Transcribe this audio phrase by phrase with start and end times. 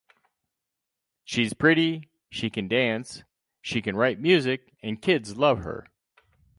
[1.25, 3.23] She's pretty, she can dance,
[3.61, 5.85] she can write music, and kids love her.